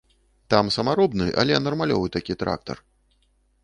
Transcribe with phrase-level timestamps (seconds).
[0.53, 2.77] Там самаробны, але нармалёвы такі трактар.